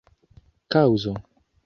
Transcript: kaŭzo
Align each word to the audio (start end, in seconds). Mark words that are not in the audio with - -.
kaŭzo 0.75 1.15